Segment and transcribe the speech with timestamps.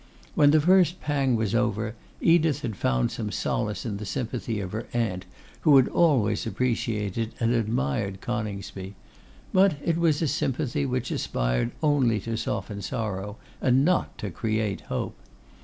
[0.33, 4.71] When the first pang was over, Edith had found some solace in the sympathy of
[4.71, 5.25] her aunt,
[5.59, 8.95] who had always appreciated and admired Coningsby;
[9.53, 14.81] but it was a sympathy which aspired only to soften sorrow, and not to create
[14.89, 15.15] hope.